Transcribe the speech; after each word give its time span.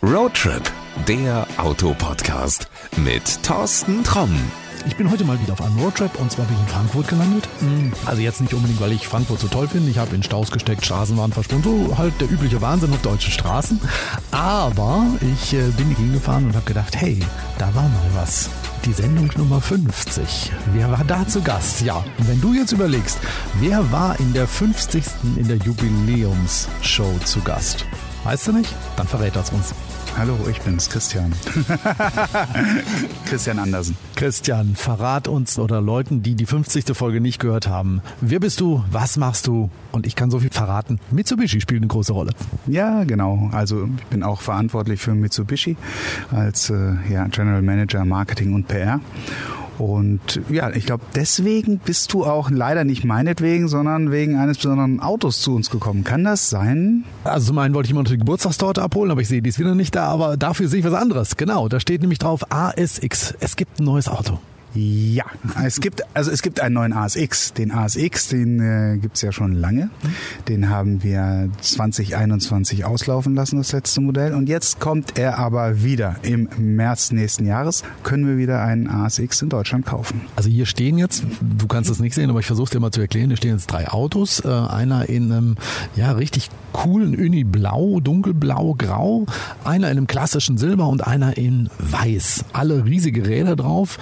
Roadtrip, 0.00 0.62
der 1.08 1.44
Autopodcast 1.56 2.68
mit 2.98 3.42
Thorsten 3.42 4.04
Tromm. 4.04 4.30
Ich 4.86 4.94
bin 4.94 5.10
heute 5.10 5.24
mal 5.24 5.40
wieder 5.40 5.54
auf 5.54 5.60
einem 5.60 5.76
Roadtrip 5.80 6.20
und 6.20 6.30
zwar 6.30 6.44
bin 6.44 6.54
ich 6.54 6.62
in 6.62 6.68
Frankfurt 6.68 7.08
gelandet. 7.08 7.48
Hm, 7.58 7.92
also 8.06 8.22
jetzt 8.22 8.40
nicht 8.40 8.54
unbedingt, 8.54 8.80
weil 8.80 8.92
ich 8.92 9.08
Frankfurt 9.08 9.40
so 9.40 9.48
toll 9.48 9.66
finde. 9.66 9.90
Ich 9.90 9.98
habe 9.98 10.14
in 10.14 10.22
Staus 10.22 10.52
gesteckt, 10.52 10.84
Straßen 10.84 11.16
waren 11.16 11.32
versprungen. 11.32 11.64
So 11.64 11.98
halt 11.98 12.14
der 12.20 12.30
übliche 12.30 12.62
Wahnsinn 12.62 12.92
auf 12.92 13.02
deutschen 13.02 13.32
Straßen. 13.32 13.80
Aber 14.30 15.04
ich 15.20 15.54
äh, 15.54 15.62
bin 15.76 15.90
hingefahren 15.96 16.46
und 16.46 16.54
habe 16.54 16.64
gedacht, 16.64 16.94
hey, 16.94 17.18
da 17.58 17.74
war 17.74 17.82
mal 17.82 18.10
was. 18.14 18.50
Die 18.84 18.92
Sendung 18.92 19.28
Nummer 19.36 19.60
50. 19.60 20.52
Wer 20.74 20.92
war 20.92 21.02
da 21.04 21.26
zu 21.26 21.42
Gast? 21.42 21.80
Ja, 21.80 22.04
und 22.18 22.28
wenn 22.28 22.40
du 22.40 22.54
jetzt 22.54 22.70
überlegst, 22.70 23.18
wer 23.54 23.90
war 23.90 24.18
in 24.20 24.32
der 24.32 24.46
50. 24.46 25.02
in 25.34 25.48
der 25.48 25.56
Jubiläumsshow 25.56 27.18
zu 27.24 27.40
Gast? 27.40 27.84
Weißt 28.28 28.46
du 28.46 28.52
nicht? 28.52 28.74
Dann 28.98 29.06
verrät 29.06 29.34
das 29.36 29.48
uns. 29.52 29.74
Hallo, 30.18 30.36
ich 30.50 30.60
bin's, 30.60 30.90
Christian. 30.90 31.32
Christian 33.24 33.58
Andersen. 33.58 33.96
Christian, 34.16 34.76
verrat 34.76 35.28
uns 35.28 35.58
oder 35.58 35.80
Leuten, 35.80 36.22
die 36.22 36.34
die 36.34 36.44
50. 36.44 36.94
Folge 36.94 37.22
nicht 37.22 37.38
gehört 37.38 37.68
haben. 37.68 38.02
Wer 38.20 38.38
bist 38.38 38.60
du? 38.60 38.84
Was 38.90 39.16
machst 39.16 39.46
du? 39.46 39.70
Und 39.92 40.06
ich 40.06 40.14
kann 40.14 40.30
so 40.30 40.40
viel 40.40 40.50
verraten. 40.50 41.00
Mitsubishi 41.10 41.62
spielt 41.62 41.80
eine 41.80 41.88
große 41.88 42.12
Rolle. 42.12 42.32
Ja, 42.66 43.04
genau. 43.04 43.48
Also 43.52 43.88
ich 43.96 44.04
bin 44.08 44.22
auch 44.22 44.42
verantwortlich 44.42 45.00
für 45.00 45.14
Mitsubishi 45.14 45.78
als 46.30 46.68
äh, 46.68 46.96
ja, 47.10 47.26
General 47.28 47.62
Manager 47.62 48.04
Marketing 48.04 48.52
und 48.52 48.68
PR. 48.68 49.00
Und 49.78 50.40
ja, 50.48 50.70
ich 50.70 50.86
glaube, 50.86 51.04
deswegen 51.14 51.78
bist 51.78 52.12
du 52.12 52.24
auch 52.24 52.50
leider 52.50 52.84
nicht 52.84 53.04
meinetwegen, 53.04 53.68
sondern 53.68 54.10
wegen 54.10 54.36
eines 54.36 54.58
besonderen 54.58 55.00
Autos 55.00 55.40
zu 55.40 55.54
uns 55.54 55.70
gekommen. 55.70 56.04
Kann 56.04 56.24
das 56.24 56.50
sein? 56.50 57.04
Also 57.24 57.48
zum 57.48 57.58
einen 57.58 57.74
wollte 57.74 57.86
ich 57.86 57.92
immer 57.92 58.02
noch 58.02 58.10
die 58.10 58.18
Geburtstagstorte 58.18 58.82
abholen, 58.82 59.10
aber 59.10 59.20
ich 59.20 59.28
sehe, 59.28 59.42
die 59.42 59.50
ist 59.50 59.58
wieder 59.58 59.74
nicht 59.74 59.94
da. 59.94 60.06
Aber 60.06 60.36
dafür 60.36 60.68
sehe 60.68 60.80
ich 60.80 60.84
was 60.84 60.94
anderes. 60.94 61.36
Genau, 61.36 61.68
da 61.68 61.80
steht 61.80 62.00
nämlich 62.00 62.18
drauf 62.18 62.50
ASX. 62.50 63.34
Es 63.40 63.56
gibt 63.56 63.80
ein 63.80 63.84
neues 63.84 64.08
Auto. 64.08 64.38
Ja, 64.74 65.24
es 65.64 65.80
gibt 65.80 66.02
also 66.14 66.30
es 66.30 66.42
gibt 66.42 66.60
einen 66.60 66.74
neuen 66.74 66.92
ASX. 66.92 67.54
Den 67.54 67.72
ASX, 67.72 68.28
den 68.28 68.60
äh, 68.60 68.98
gibt's 68.98 69.22
ja 69.22 69.32
schon 69.32 69.52
lange. 69.52 69.90
Den 70.46 70.68
haben 70.68 71.02
wir 71.02 71.48
2021 71.60 72.84
auslaufen 72.84 73.34
lassen, 73.34 73.56
das 73.56 73.72
letzte 73.72 74.00
Modell. 74.00 74.34
Und 74.34 74.48
jetzt 74.48 74.78
kommt 74.78 75.18
er 75.18 75.38
aber 75.38 75.82
wieder. 75.82 76.16
Im 76.22 76.48
März 76.58 77.12
nächsten 77.12 77.46
Jahres 77.46 77.82
können 78.02 78.26
wir 78.26 78.36
wieder 78.36 78.62
einen 78.62 78.88
ASX 78.88 79.42
in 79.42 79.48
Deutschland 79.48 79.86
kaufen. 79.86 80.22
Also 80.36 80.50
hier 80.50 80.66
stehen 80.66 80.98
jetzt, 80.98 81.24
du 81.40 81.66
kannst 81.66 81.90
es 81.90 81.98
nicht 81.98 82.14
sehen, 82.14 82.28
aber 82.28 82.40
ich 82.40 82.46
versuche 82.46 82.70
dir 82.70 82.80
mal 82.80 82.90
zu 82.90 83.00
erklären, 83.00 83.28
hier 83.28 83.36
stehen 83.36 83.54
jetzt 83.54 83.68
drei 83.68 83.88
Autos. 83.88 84.44
Äh, 84.44 84.48
einer 84.48 85.08
in 85.08 85.32
einem 85.32 85.56
ja 85.96 86.12
richtig 86.12 86.50
coolen 86.72 87.14
Uni 87.16 87.44
blau, 87.44 88.00
dunkelblau, 88.00 88.74
grau, 88.76 89.24
einer 89.64 89.90
in 89.90 89.98
einem 89.98 90.06
klassischen 90.06 90.58
Silber 90.58 90.88
und 90.88 91.06
einer 91.06 91.38
in 91.38 91.70
weiß. 91.78 92.44
Alle 92.52 92.84
riesige 92.84 93.26
Räder 93.26 93.56
drauf 93.56 93.98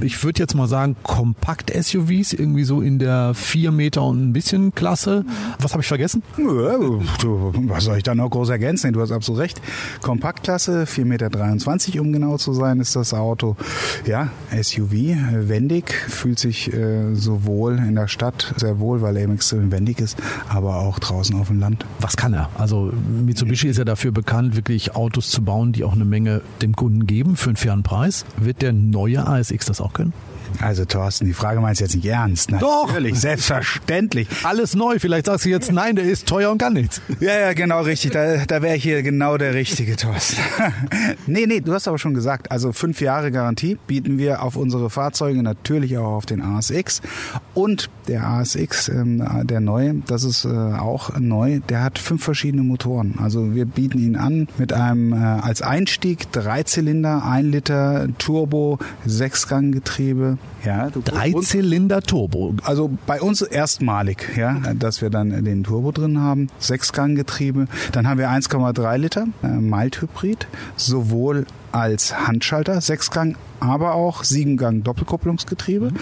ich 0.00 0.22
würde 0.24 0.40
jetzt 0.40 0.54
mal 0.54 0.66
sagen, 0.66 0.96
Kompakt-SUVs, 1.02 2.32
irgendwie 2.32 2.64
so 2.64 2.80
in 2.80 2.98
der 2.98 3.34
4 3.34 3.72
Meter 3.72 4.02
und 4.02 4.22
ein 4.22 4.32
bisschen 4.32 4.74
Klasse. 4.74 5.24
Was 5.60 5.72
habe 5.72 5.82
ich 5.82 5.88
vergessen? 5.88 6.22
Ja, 6.38 6.78
du, 7.20 7.52
was 7.68 7.84
soll 7.84 7.98
ich 7.98 8.02
da 8.02 8.14
noch 8.14 8.30
groß 8.30 8.50
ergänzen? 8.50 8.92
Du 8.92 9.00
hast 9.00 9.12
absolut 9.12 9.40
recht. 9.40 9.60
Kompaktklasse, 10.00 10.84
4,23 10.84 11.04
Meter, 11.04 12.00
um 12.00 12.12
genau 12.12 12.36
zu 12.36 12.52
sein, 12.52 12.80
ist 12.80 12.96
das 12.96 13.14
Auto. 13.14 13.56
Ja, 14.06 14.30
SUV, 14.50 14.92
wendig, 15.48 15.92
fühlt 15.92 16.38
sich 16.38 16.72
äh, 16.72 17.14
sowohl 17.14 17.76
in 17.76 17.94
der 17.94 18.08
Stadt 18.08 18.54
sehr 18.56 18.78
wohl, 18.78 19.02
weil 19.02 19.16
er 19.16 19.24
eben 19.24 19.34
extrem 19.34 19.70
wendig 19.70 20.00
ist, 20.00 20.16
aber 20.48 20.76
auch 20.76 20.98
draußen 20.98 21.38
auf 21.38 21.48
dem 21.48 21.60
Land. 21.60 21.84
Was 22.00 22.16
kann 22.16 22.32
er? 22.32 22.48
Also 22.56 22.92
Mitsubishi 23.24 23.68
ist 23.68 23.78
ja 23.78 23.84
dafür 23.84 24.12
bekannt, 24.12 24.56
wirklich 24.56 24.94
Autos 24.96 25.30
zu 25.30 25.42
bauen, 25.42 25.72
die 25.72 25.84
auch 25.84 25.92
eine 25.92 26.04
Menge 26.04 26.42
dem 26.60 26.74
Kunden 26.74 27.06
geben 27.06 27.36
für 27.36 27.50
einen 27.50 27.56
fairen 27.56 27.82
Preis. 27.82 28.24
Wird 28.36 28.62
der 28.62 28.72
neue 28.72 29.26
ASX 29.26 29.66
das 29.66 29.80
auch 29.82 29.92
können? 29.92 30.12
Also 30.60 30.84
Thorsten, 30.84 31.26
die 31.26 31.32
Frage 31.32 31.60
meinst 31.60 31.80
du 31.80 31.84
jetzt 31.84 31.94
nicht 31.94 32.06
ernst? 32.06 32.52
Doch. 32.60 32.88
Natürlich, 32.88 33.18
selbstverständlich. 33.18 34.28
Alles 34.42 34.74
neu. 34.74 34.98
Vielleicht 34.98 35.26
sagst 35.26 35.44
du 35.44 35.50
jetzt, 35.50 35.72
nein, 35.72 35.96
der 35.96 36.04
ist 36.04 36.26
teuer 36.26 36.50
und 36.50 36.58
kann 36.58 36.74
nichts. 36.74 37.00
Ja, 37.20 37.38
ja, 37.38 37.52
genau 37.52 37.82
richtig. 37.82 38.12
Da, 38.12 38.44
da 38.44 38.62
wäre 38.62 38.76
ich 38.76 38.82
hier 38.82 39.02
genau 39.02 39.38
der 39.38 39.54
richtige 39.54 39.96
Thorsten. 39.96 40.40
nee, 41.26 41.46
nee, 41.46 41.60
du 41.60 41.72
hast 41.72 41.88
aber 41.88 41.98
schon 41.98 42.14
gesagt, 42.14 42.50
also 42.50 42.72
fünf 42.72 43.00
Jahre 43.00 43.30
Garantie 43.30 43.78
bieten 43.86 44.18
wir 44.18 44.42
auf 44.42 44.56
unsere 44.56 44.90
Fahrzeuge, 44.90 45.42
natürlich 45.42 45.96
auch 45.98 46.12
auf 46.12 46.26
den 46.26 46.42
ASX. 46.42 47.02
Und 47.54 47.90
der 48.08 48.26
ASX, 48.26 48.88
ähm, 48.88 49.24
der 49.44 49.60
neue, 49.60 49.94
das 50.06 50.24
ist 50.24 50.44
äh, 50.44 50.48
auch 50.48 51.18
neu, 51.18 51.60
der 51.68 51.82
hat 51.82 51.98
fünf 51.98 52.22
verschiedene 52.22 52.62
Motoren. 52.62 53.18
Also 53.22 53.54
wir 53.54 53.64
bieten 53.64 53.98
ihn 53.98 54.16
an 54.16 54.48
mit 54.58 54.72
einem 54.72 55.12
äh, 55.12 55.16
als 55.16 55.62
Einstieg 55.62 56.30
Dreizylinder, 56.32 57.24
ein 57.24 57.50
Liter 57.50 58.08
Turbo, 58.18 58.78
Sechsganggetriebe. 59.72 60.38
Ja, 60.64 60.90
Dreizylinder 60.90 62.02
Turbo. 62.02 62.54
Also 62.64 62.90
bei 63.06 63.20
uns 63.20 63.42
erstmalig, 63.42 64.36
ja, 64.36 64.60
dass 64.74 65.02
wir 65.02 65.10
dann 65.10 65.44
den 65.44 65.64
Turbo 65.64 65.92
drin 65.92 66.20
haben, 66.20 66.48
Sechsganggetriebe. 66.58 67.66
Dann 67.92 68.08
haben 68.08 68.18
wir 68.18 68.30
1,3 68.30 68.96
Liter 68.98 69.26
äh, 69.42 69.48
Mild-Hybrid, 69.48 70.46
sowohl 70.76 71.46
als 71.72 72.26
Handschalter, 72.26 72.80
Sechsgang, 72.80 73.36
aber 73.60 73.94
auch 73.94 74.24
Siebengang 74.24 74.82
Doppelkupplungsgetriebe. 74.82 75.92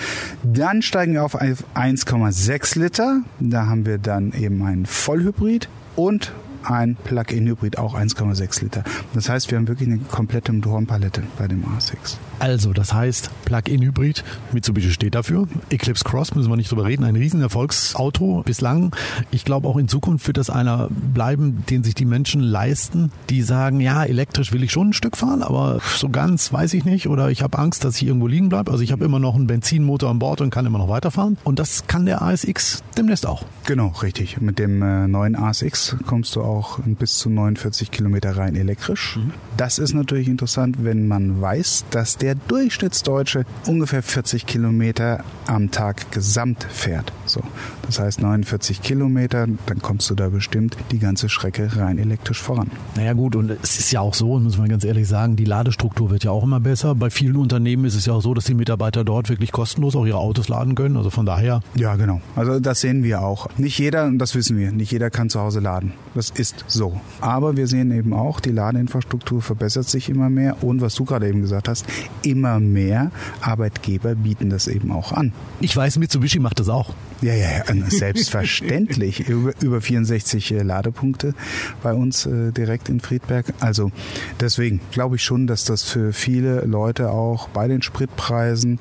Dann 0.42 0.82
steigen 0.82 1.14
wir 1.14 1.24
auf 1.24 1.40
1,6 1.40 2.78
Liter. 2.78 3.20
Da 3.38 3.66
haben 3.66 3.86
wir 3.86 3.98
dann 3.98 4.32
eben 4.32 4.62
einen 4.64 4.86
Vollhybrid 4.86 5.68
und 5.96 6.32
ein 6.64 6.96
Plug-in-Hybrid, 6.96 7.78
auch 7.78 7.94
1,6 7.94 8.62
Liter. 8.62 8.84
Das 9.14 9.28
heißt, 9.28 9.50
wir 9.50 9.58
haben 9.58 9.68
wirklich 9.68 9.88
eine 9.88 9.98
komplette 9.98 10.52
Motorenpalette 10.52 11.22
bei 11.38 11.48
dem 11.48 11.64
A6. 11.64 12.16
Also, 12.38 12.72
das 12.72 12.94
heißt 12.94 13.30
Plug-in-Hybrid, 13.44 14.24
Mitsubishi 14.52 14.90
steht 14.90 15.14
dafür. 15.14 15.46
Eclipse 15.68 16.04
Cross, 16.04 16.34
müssen 16.34 16.50
wir 16.50 16.56
nicht 16.56 16.70
drüber 16.70 16.86
reden, 16.86 17.04
ein 17.04 17.16
Riesenerfolgsauto 17.16 18.42
bislang. 18.44 18.94
Ich 19.30 19.44
glaube, 19.44 19.68
auch 19.68 19.76
in 19.76 19.88
Zukunft 19.88 20.26
wird 20.26 20.38
das 20.38 20.48
einer 20.48 20.88
bleiben, 20.90 21.64
den 21.68 21.84
sich 21.84 21.94
die 21.94 22.06
Menschen 22.06 22.40
leisten, 22.40 23.12
die 23.28 23.42
sagen, 23.42 23.80
ja, 23.80 24.04
elektrisch 24.04 24.52
will 24.52 24.62
ich 24.62 24.72
schon 24.72 24.90
ein 24.90 24.92
Stück 24.92 25.16
fahren, 25.16 25.42
aber 25.42 25.80
so 25.96 26.08
ganz 26.08 26.52
weiß 26.52 26.74
ich 26.74 26.84
nicht 26.84 27.08
oder 27.08 27.30
ich 27.30 27.42
habe 27.42 27.58
Angst, 27.58 27.84
dass 27.84 27.96
ich 27.96 28.06
irgendwo 28.06 28.26
liegen 28.26 28.48
bleibe. 28.48 28.70
Also 28.70 28.82
ich 28.82 28.92
habe 28.92 29.04
immer 29.04 29.18
noch 29.18 29.34
einen 29.34 29.46
Benzinmotor 29.46 30.10
an 30.10 30.18
Bord 30.18 30.40
und 30.40 30.50
kann 30.50 30.66
immer 30.66 30.78
noch 30.78 30.88
weiterfahren. 30.88 31.36
Und 31.44 31.58
das 31.58 31.86
kann 31.86 32.06
der 32.06 32.22
ASX 32.22 32.82
demnächst 32.96 33.26
auch. 33.26 33.44
Genau, 33.66 33.88
richtig. 34.02 34.40
Mit 34.40 34.58
dem 34.58 34.82
äh, 34.82 35.06
neuen 35.08 35.36
ASX 35.36 35.96
kommst 36.06 36.36
du 36.36 36.42
auch 36.42 36.49
bis 36.86 37.18
zu 37.18 37.30
49 37.30 37.90
Kilometer 37.90 38.36
rein 38.36 38.56
elektrisch. 38.56 39.16
Mhm. 39.16 39.32
Das 39.56 39.78
ist 39.78 39.94
natürlich 39.94 40.28
interessant, 40.28 40.76
wenn 40.82 41.08
man 41.08 41.40
weiß, 41.40 41.84
dass 41.90 42.16
der 42.16 42.34
Durchschnittsdeutsche 42.34 43.44
ungefähr 43.66 44.02
40 44.02 44.46
Kilometer 44.46 45.24
am 45.46 45.70
Tag 45.70 46.10
gesamt 46.12 46.64
fährt. 46.70 47.12
So, 47.26 47.42
das 47.86 47.98
heißt 47.98 48.22
49 48.22 48.82
Kilometer, 48.82 49.46
dann 49.66 49.82
kommst 49.82 50.08
du 50.10 50.14
da 50.14 50.28
bestimmt 50.28 50.76
die 50.90 50.98
ganze 50.98 51.28
Strecke 51.28 51.76
rein 51.76 51.98
elektrisch 51.98 52.40
voran. 52.40 52.70
Naja 52.96 53.12
gut, 53.12 53.36
und 53.36 53.50
es 53.50 53.78
ist 53.78 53.90
ja 53.92 54.00
auch 54.00 54.14
so, 54.14 54.38
muss 54.38 54.58
man 54.58 54.68
ganz 54.68 54.84
ehrlich 54.84 55.08
sagen, 55.08 55.36
die 55.36 55.44
Ladestruktur 55.44 56.10
wird 56.10 56.24
ja 56.24 56.30
auch 56.30 56.44
immer 56.44 56.60
besser. 56.60 56.94
Bei 56.94 57.10
vielen 57.10 57.36
Unternehmen 57.36 57.84
ist 57.84 57.94
es 57.94 58.06
ja 58.06 58.14
auch 58.14 58.22
so, 58.22 58.34
dass 58.34 58.44
die 58.44 58.54
Mitarbeiter 58.54 59.04
dort 59.04 59.28
wirklich 59.28 59.52
kostenlos 59.52 59.94
auch 59.96 60.06
ihre 60.06 60.18
Autos 60.18 60.48
laden 60.48 60.74
können. 60.74 60.96
Also 60.96 61.10
von 61.10 61.26
daher. 61.26 61.60
Ja, 61.74 61.96
genau. 61.96 62.20
Also 62.36 62.60
das 62.60 62.80
sehen 62.80 63.02
wir 63.02 63.22
auch. 63.22 63.48
Nicht 63.58 63.78
jeder, 63.78 64.06
und 64.06 64.18
das 64.18 64.34
wissen 64.34 64.56
wir, 64.56 64.72
nicht 64.72 64.90
jeder 64.90 65.10
kann 65.10 65.28
zu 65.28 65.40
Hause 65.40 65.60
laden. 65.60 65.92
Das 66.14 66.30
ist 66.40 66.64
so. 66.66 66.98
Aber 67.20 67.58
wir 67.58 67.66
sehen 67.66 67.92
eben 67.92 68.14
auch, 68.14 68.40
die 68.40 68.50
Ladeinfrastruktur 68.50 69.42
verbessert 69.42 69.88
sich 69.88 70.08
immer 70.08 70.30
mehr 70.30 70.62
und 70.64 70.80
was 70.80 70.94
du 70.94 71.04
gerade 71.04 71.28
eben 71.28 71.42
gesagt 71.42 71.68
hast, 71.68 71.84
immer 72.22 72.58
mehr 72.60 73.10
Arbeitgeber 73.42 74.14
bieten 74.14 74.48
das 74.48 74.66
eben 74.66 74.90
auch 74.90 75.12
an. 75.12 75.32
Ich 75.60 75.76
weiß, 75.76 75.98
Mitsubishi 75.98 76.38
macht 76.38 76.58
das 76.58 76.70
auch. 76.70 76.94
Ja, 77.20 77.34
ja, 77.34 77.50
ja 77.50 77.90
selbstverständlich. 77.90 79.20
über, 79.28 79.52
über 79.60 79.80
64 79.82 80.52
äh, 80.52 80.62
Ladepunkte 80.62 81.34
bei 81.82 81.92
uns 81.92 82.24
äh, 82.24 82.52
direkt 82.52 82.88
in 82.88 83.00
Friedberg. 83.00 83.52
Also 83.60 83.92
deswegen 84.40 84.80
glaube 84.90 85.16
ich 85.16 85.22
schon, 85.22 85.46
dass 85.46 85.64
das 85.64 85.82
für 85.82 86.14
viele 86.14 86.62
Leute 86.62 87.10
auch 87.10 87.48
bei 87.48 87.68
den 87.68 87.82
Spritpreisen 87.82 88.78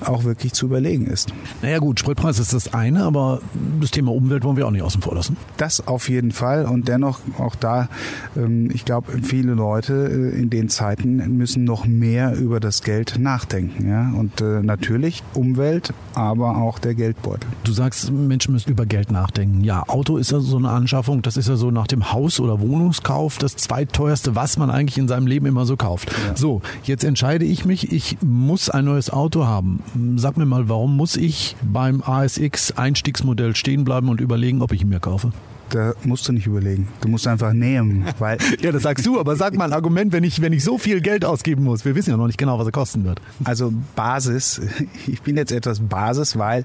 auch 0.00 0.24
wirklich 0.24 0.52
zu 0.52 0.66
überlegen 0.66 1.06
ist. 1.06 1.32
Naja 1.62 1.78
gut, 1.78 2.00
Spritpreis 2.00 2.38
ist 2.38 2.52
das 2.52 2.74
eine, 2.74 3.04
aber 3.04 3.40
das 3.80 3.90
Thema 3.90 4.12
Umwelt 4.12 4.44
wollen 4.44 4.58
wir 4.58 4.66
auch 4.66 4.70
nicht 4.70 4.82
außen 4.82 5.00
vor 5.00 5.14
lassen. 5.14 5.38
Das 5.56 5.86
auf 5.86 6.10
jeden 6.10 6.32
Fall 6.32 6.66
und 6.66 6.88
dennoch 6.90 7.20
auch 7.38 7.54
da, 7.54 7.88
ähm, 8.36 8.70
ich 8.72 8.84
glaube, 8.84 9.12
viele 9.22 9.54
Leute 9.54 10.32
äh, 10.34 10.38
in 10.38 10.50
den 10.50 10.68
Zeiten 10.68 11.36
müssen 11.36 11.64
noch 11.64 11.86
mehr 11.86 12.34
über 12.36 12.60
das 12.60 12.82
Geld 12.82 13.18
nachdenken. 13.18 13.88
Ja? 13.88 14.12
Und 14.12 14.40
äh, 14.40 14.62
natürlich 14.62 15.22
Umwelt, 15.34 15.94
aber 16.14 16.56
auch 16.56 16.78
der 16.78 16.94
Geldbeutel. 16.94 17.48
Du 17.64 17.72
sagst, 17.72 18.10
Menschen 18.10 18.52
müssen 18.52 18.70
über 18.70 18.86
Geld 18.86 19.12
nachdenken. 19.12 19.62
Ja, 19.62 19.84
Auto 19.86 20.16
ist 20.16 20.32
ja 20.32 20.40
so 20.40 20.56
eine 20.56 20.70
Anschaffung, 20.70 21.22
das 21.22 21.36
ist 21.36 21.48
ja 21.48 21.56
so 21.56 21.70
nach 21.70 21.86
dem 21.86 22.12
Haus- 22.12 22.40
oder 22.40 22.60
Wohnungskauf 22.60 23.38
das 23.38 23.56
zweiteuerste, 23.56 24.34
was 24.34 24.58
man 24.58 24.70
eigentlich 24.70 24.98
in 24.98 25.08
seinem 25.08 25.26
Leben 25.26 25.46
immer 25.46 25.64
so 25.64 25.76
kauft. 25.76 26.10
Ja. 26.26 26.36
So, 26.36 26.60
jetzt 26.82 27.04
entscheide 27.04 27.44
ich 27.44 27.64
mich, 27.64 27.92
ich 27.92 28.18
muss 28.20 28.68
ein 28.68 28.84
neues 28.84 29.10
Auto 29.10 29.46
haben. 29.46 29.82
Sag 30.16 30.36
mir 30.36 30.46
mal, 30.46 30.68
warum 30.68 30.96
muss 30.96 31.16
ich 31.16 31.56
beim 31.62 32.02
ASX 32.02 32.72
Einstiegsmodell 32.72 33.54
stehen 33.54 33.84
bleiben 33.84 34.08
und 34.08 34.20
überlegen, 34.20 34.62
ob 34.62 34.72
ich 34.72 34.82
ihn 34.82 34.88
mir 34.88 35.00
kaufe? 35.00 35.32
Da 35.70 35.92
musst 36.02 36.26
du 36.26 36.32
nicht 36.32 36.46
überlegen. 36.46 36.79
Du 37.00 37.08
musst 37.08 37.26
einfach 37.26 37.52
nehmen, 37.52 38.06
weil 38.18 38.38
Ja, 38.60 38.72
das 38.72 38.82
sagst 38.82 39.06
du, 39.06 39.18
aber 39.18 39.36
sag 39.36 39.54
mal 39.56 39.64
ein 39.64 39.72
Argument, 39.72 40.12
wenn 40.12 40.24
ich, 40.24 40.40
wenn 40.40 40.52
ich 40.52 40.64
so 40.64 40.78
viel 40.78 41.00
Geld 41.00 41.24
ausgeben 41.24 41.64
muss. 41.64 41.84
Wir 41.84 41.94
wissen 41.94 42.10
ja 42.10 42.16
noch 42.16 42.26
nicht 42.26 42.38
genau, 42.38 42.58
was 42.58 42.66
er 42.66 42.72
kosten 42.72 43.04
wird. 43.04 43.20
Also 43.44 43.72
Basis, 43.96 44.60
ich 45.06 45.22
bin 45.22 45.36
jetzt 45.36 45.52
etwas 45.52 45.80
Basis, 45.80 46.38
weil 46.38 46.64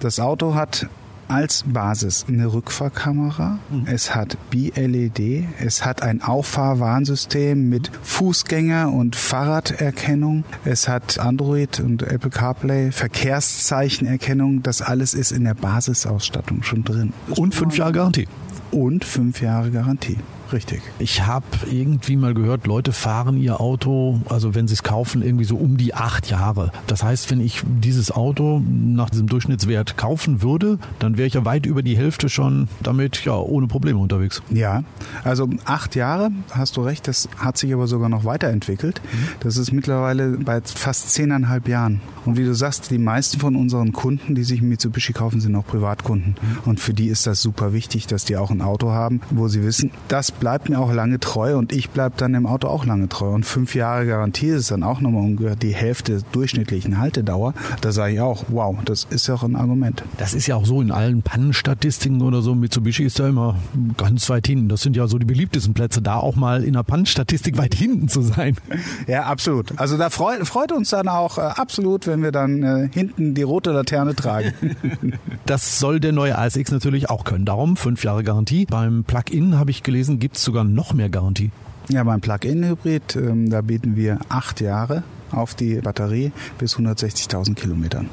das 0.00 0.20
Auto 0.20 0.54
hat 0.54 0.86
als 1.28 1.64
Basis 1.66 2.26
eine 2.28 2.52
Rückfahrkamera, 2.52 3.58
es 3.86 4.14
hat 4.14 4.36
BLED, 4.50 5.44
es 5.60 5.84
hat 5.84 6.02
ein 6.02 6.22
Auffahrwarnsystem 6.22 7.68
mit 7.68 7.90
Fußgänger- 8.04 8.86
und 8.86 9.16
Fahrraderkennung, 9.16 10.44
es 10.64 10.88
hat 10.88 11.18
Android 11.18 11.80
und 11.80 12.02
Apple 12.02 12.30
CarPlay, 12.30 12.92
Verkehrszeichenerkennung, 12.92 14.62
das 14.62 14.82
alles 14.82 15.14
ist 15.14 15.32
in 15.32 15.44
der 15.44 15.54
Basisausstattung 15.54 16.62
schon 16.62 16.84
drin. 16.84 17.12
Und 17.36 17.54
fünf 17.54 17.76
Jahre 17.76 17.92
Garantie. 17.92 18.28
Und 18.70 19.04
fünf 19.04 19.40
Jahre 19.40 19.70
Garantie. 19.70 20.18
Richtig. 20.52 20.82
Ich 20.98 21.26
habe 21.26 21.46
irgendwie 21.70 22.16
mal 22.16 22.34
gehört, 22.34 22.66
Leute 22.66 22.92
fahren 22.92 23.36
ihr 23.36 23.60
Auto, 23.60 24.20
also 24.28 24.54
wenn 24.54 24.68
sie 24.68 24.74
es 24.74 24.82
kaufen, 24.82 25.22
irgendwie 25.22 25.44
so 25.44 25.56
um 25.56 25.76
die 25.76 25.94
acht 25.94 26.30
Jahre. 26.30 26.72
Das 26.86 27.02
heißt, 27.02 27.30
wenn 27.30 27.40
ich 27.40 27.62
dieses 27.64 28.10
Auto 28.10 28.62
nach 28.68 29.10
diesem 29.10 29.26
Durchschnittswert 29.28 29.96
kaufen 29.96 30.42
würde, 30.42 30.78
dann 30.98 31.16
wäre 31.16 31.26
ich 31.26 31.34
ja 31.34 31.44
weit 31.44 31.66
über 31.66 31.82
die 31.82 31.96
Hälfte 31.96 32.28
schon 32.28 32.68
damit 32.82 33.24
ja 33.24 33.34
ohne 33.34 33.66
Probleme 33.66 33.98
unterwegs. 33.98 34.42
Ja, 34.50 34.84
also 35.24 35.48
acht 35.64 35.94
Jahre, 35.94 36.30
hast 36.50 36.76
du 36.76 36.82
recht, 36.82 37.08
das 37.08 37.28
hat 37.36 37.58
sich 37.58 37.72
aber 37.72 37.86
sogar 37.86 38.08
noch 38.08 38.24
weiterentwickelt. 38.24 39.00
Das 39.40 39.56
ist 39.56 39.72
mittlerweile 39.72 40.30
bei 40.38 40.60
fast 40.62 41.12
zehneinhalb 41.12 41.68
Jahren. 41.68 42.00
Und 42.24 42.36
wie 42.36 42.44
du 42.44 42.54
sagst, 42.54 42.90
die 42.90 42.98
meisten 42.98 43.38
von 43.38 43.56
unseren 43.56 43.92
Kunden, 43.92 44.34
die 44.34 44.44
sich 44.44 44.62
Mitsubishi 44.62 45.12
kaufen, 45.12 45.40
sind 45.40 45.54
auch 45.54 45.66
Privatkunden. 45.66 46.34
Und 46.64 46.80
für 46.80 46.92
die 46.92 47.06
ist 47.08 47.26
das 47.26 47.40
super 47.40 47.72
wichtig, 47.72 48.06
dass 48.06 48.24
die 48.24 48.36
auch 48.36 48.50
ein 48.50 48.60
Auto 48.60 48.90
haben, 48.90 49.20
wo 49.30 49.48
sie 49.48 49.62
wissen, 49.62 49.90
das 50.08 50.32
bleibt 50.36 50.68
mir 50.68 50.78
auch 50.78 50.92
lange 50.92 51.20
treu 51.20 51.56
und 51.56 51.72
ich 51.72 51.90
bleibe 51.90 52.14
dann 52.16 52.32
dem 52.32 52.46
Auto 52.46 52.68
auch 52.68 52.84
lange 52.86 53.08
treu. 53.08 53.30
Und 53.30 53.44
fünf 53.44 53.74
Jahre 53.74 54.06
Garantie 54.06 54.48
ist 54.48 54.70
dann 54.70 54.82
auch 54.82 55.00
nochmal 55.00 55.22
ungefähr 55.22 55.56
die 55.56 55.74
Hälfte 55.74 56.06
der 56.06 56.22
durchschnittlichen 56.32 56.98
Haltedauer. 56.98 57.54
Da 57.80 57.92
sage 57.92 58.14
ich 58.14 58.20
auch, 58.20 58.44
wow, 58.48 58.76
das 58.84 59.06
ist 59.10 59.26
ja 59.26 59.34
auch 59.34 59.42
ein 59.42 59.56
Argument. 59.56 60.02
Das 60.18 60.34
ist 60.34 60.46
ja 60.46 60.56
auch 60.56 60.66
so 60.66 60.80
in 60.80 60.90
allen 60.90 61.22
Pannenstatistiken 61.22 62.22
oder 62.22 62.42
so. 62.42 62.54
Mitsubishi 62.54 63.04
ist 63.04 63.18
da 63.18 63.28
immer 63.28 63.56
ganz 63.96 64.28
weit 64.30 64.46
hinten. 64.46 64.68
Das 64.68 64.82
sind 64.82 64.96
ja 64.96 65.06
so 65.06 65.18
die 65.18 65.26
beliebtesten 65.26 65.74
Plätze, 65.74 66.02
da 66.02 66.16
auch 66.16 66.36
mal 66.36 66.64
in 66.64 66.74
der 66.74 66.82
Pannenstatistik 66.82 67.58
weit 67.58 67.74
hinten 67.74 68.08
zu 68.08 68.22
sein. 68.22 68.56
Ja, 69.06 69.24
absolut. 69.24 69.78
Also 69.78 69.96
da 69.96 70.10
freut, 70.10 70.46
freut 70.46 70.72
uns 70.72 70.90
dann 70.90 71.08
auch 71.08 71.38
äh, 71.38 71.42
absolut, 71.42 72.06
wenn 72.06 72.22
wir 72.22 72.32
dann 72.32 72.62
äh, 72.62 72.88
hinten 72.92 73.34
die 73.34 73.42
rote 73.42 73.72
Laterne 73.72 74.14
tragen. 74.14 74.52
Das 75.46 75.78
soll 75.78 76.00
der 76.00 76.10
neue 76.10 76.36
ASX 76.36 76.72
natürlich 76.72 77.08
auch 77.08 77.22
können. 77.22 77.44
Darum 77.44 77.76
fünf 77.76 78.02
Jahre 78.02 78.24
Garantie. 78.24 78.66
Beim 78.66 79.04
Plug-in 79.04 79.56
habe 79.58 79.70
ich 79.70 79.84
gelesen, 79.84 80.18
gibt 80.26 80.38
es 80.38 80.42
sogar 80.42 80.64
noch 80.64 80.92
mehr 80.92 81.08
Garantie. 81.08 81.52
Ja, 81.88 82.02
beim 82.02 82.20
Plug-in-Hybrid, 82.20 83.14
ähm, 83.14 83.48
da 83.48 83.60
bieten 83.60 83.94
wir 83.94 84.18
acht 84.28 84.60
Jahre 84.60 85.04
auf 85.30 85.54
die 85.54 85.76
Batterie 85.76 86.32
bis 86.58 86.76
160.000 86.76 87.54
Kilometern. 87.54 88.10